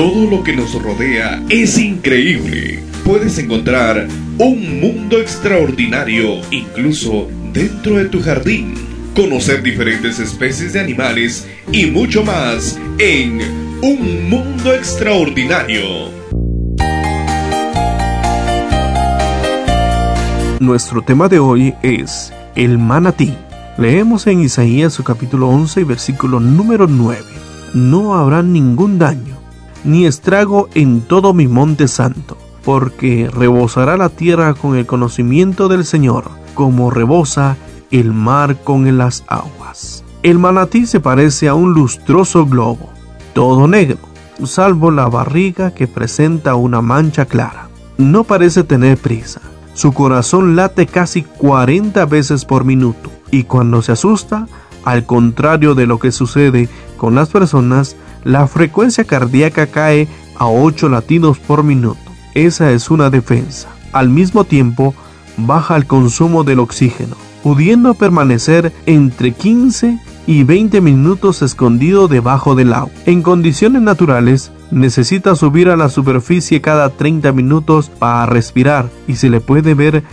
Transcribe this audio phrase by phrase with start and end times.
[0.00, 2.82] Todo lo que nos rodea es increíble.
[3.04, 4.08] Puedes encontrar
[4.38, 8.72] un mundo extraordinario incluso dentro de tu jardín.
[9.14, 13.42] Conocer diferentes especies de animales y mucho más en
[13.82, 15.82] Un Mundo Extraordinario.
[20.60, 23.34] Nuestro tema de hoy es el manatí.
[23.76, 27.20] Leemos en Isaías su capítulo 11 y versículo número 9.
[27.74, 29.39] No habrá ningún daño,
[29.84, 35.84] ni estrago en todo mi monte santo, porque rebosará la tierra con el conocimiento del
[35.84, 37.56] Señor, como rebosa
[37.90, 40.04] el mar con las aguas.
[40.22, 42.90] El manatí se parece a un lustroso globo,
[43.32, 43.98] todo negro,
[44.44, 47.68] salvo la barriga que presenta una mancha clara.
[47.98, 49.40] No parece tener prisa
[49.74, 54.46] su corazón late casi 40 veces por minuto y cuando se asusta,
[54.84, 60.88] al contrario de lo que sucede con las personas, la frecuencia cardíaca cae a 8
[60.88, 62.00] latidos por minuto.
[62.34, 63.68] Esa es una defensa.
[63.92, 64.94] Al mismo tiempo,
[65.36, 72.72] baja el consumo del oxígeno, pudiendo permanecer entre 15 y 20 minutos escondido debajo del
[72.72, 72.92] agua.
[73.06, 79.28] En condiciones naturales, necesita subir a la superficie cada 30 minutos para respirar y se
[79.28, 80.04] le puede ver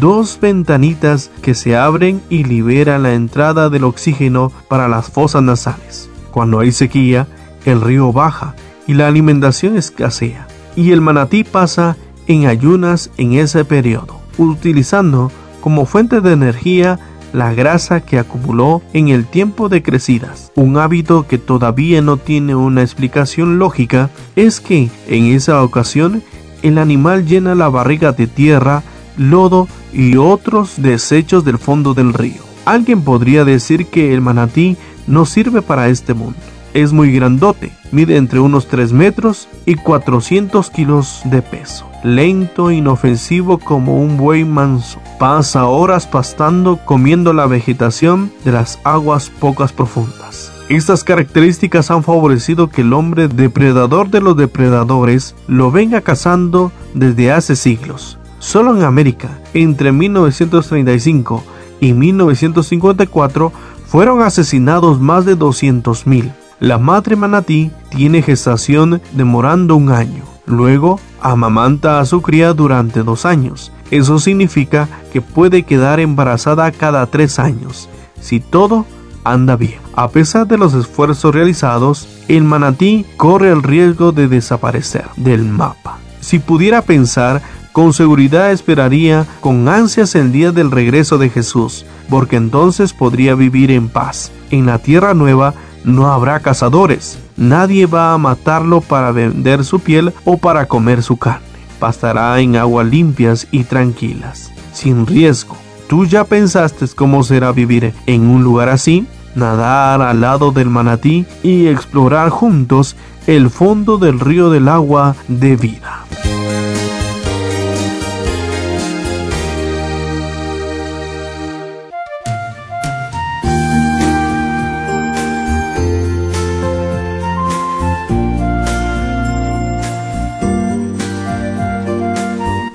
[0.00, 6.10] dos ventanitas que se abren y liberan la entrada del oxígeno para las fosas nasales.
[6.30, 7.26] Cuando hay sequía,
[7.64, 8.54] el río baja
[8.86, 15.86] y la alimentación escasea, y el manatí pasa en ayunas en ese periodo, utilizando como
[15.86, 16.98] fuente de energía
[17.32, 20.52] la grasa que acumuló en el tiempo de crecidas.
[20.54, 26.22] Un hábito que todavía no tiene una explicación lógica es que en esa ocasión
[26.62, 28.82] el animal llena la barriga de tierra,
[29.16, 32.42] lodo y otros desechos del fondo del río.
[32.64, 34.76] Alguien podría decir que el manatí
[35.06, 36.38] no sirve para este mundo.
[36.74, 42.76] Es muy grandote, mide entre unos 3 metros y 400 kilos de peso lento e
[42.76, 45.00] inofensivo como un buey manso.
[45.18, 50.52] Pasa horas pastando comiendo la vegetación de las aguas pocas profundas.
[50.68, 57.32] Estas características han favorecido que el hombre depredador de los depredadores lo venga cazando desde
[57.32, 58.18] hace siglos.
[58.38, 61.42] Solo en América, entre 1935
[61.80, 63.52] y 1954,
[63.86, 66.43] fueron asesinados más de 200.000.
[66.60, 70.22] La madre manatí tiene gestación demorando un año.
[70.46, 73.72] Luego, amamanta a su cría durante dos años.
[73.90, 77.88] Eso significa que puede quedar embarazada cada tres años,
[78.20, 78.86] si todo
[79.24, 79.80] anda bien.
[79.94, 85.98] A pesar de los esfuerzos realizados, el manatí corre el riesgo de desaparecer del mapa.
[86.20, 92.36] Si pudiera pensar, con seguridad esperaría con ansias el día del regreso de Jesús, porque
[92.36, 94.30] entonces podría vivir en paz.
[94.50, 100.12] En la tierra nueva no habrá cazadores, Nadie va a matarlo para vender su piel
[100.24, 101.46] o para comer su carne.
[101.80, 105.56] Pastará en aguas limpias y tranquilas, sin riesgo.
[105.88, 109.06] ¿Tú ya pensaste cómo será vivir en un lugar así?
[109.34, 112.94] Nadar al lado del manatí y explorar juntos
[113.26, 116.03] el fondo del río del agua de vida.